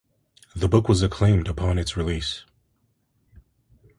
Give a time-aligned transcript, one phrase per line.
[0.55, 2.43] The book was acclaimed upon its release.